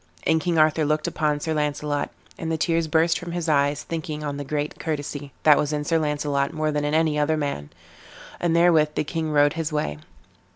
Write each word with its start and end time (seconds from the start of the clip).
And 0.25 0.41
King 0.41 0.57
Arthur 0.57 0.83
looked 0.83 1.05
upon 1.05 1.41
Sir 1.41 1.53
Launcelot, 1.53 2.09
and 2.35 2.51
the 2.51 2.57
tears 2.57 2.87
burst 2.87 3.19
from 3.19 3.33
his 3.33 3.47
eyes, 3.47 3.83
thinking 3.83 4.23
on 4.23 4.37
the 4.37 4.43
great 4.43 4.79
courtesy 4.79 5.31
that 5.43 5.59
was 5.59 5.71
in 5.71 5.83
Sir 5.83 5.99
Launcelot 5.99 6.51
more 6.53 6.71
than 6.71 6.83
in 6.83 6.95
any 6.95 7.19
other 7.19 7.37
man; 7.37 7.69
and 8.39 8.55
therewith 8.55 8.95
the 8.95 9.03
king 9.03 9.29
rode 9.31 9.53
his 9.53 9.71
way. 9.71 9.99